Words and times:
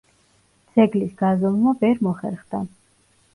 ძეგლის 0.77 1.11
გაზომვა 1.19 1.75
ვერ 1.85 2.01
მოხერხდა. 2.09 2.63